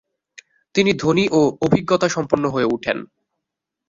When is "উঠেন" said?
2.71-2.97